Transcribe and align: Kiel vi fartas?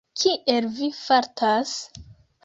Kiel 0.19 0.67
vi 0.77 0.87
fartas? 0.99 1.75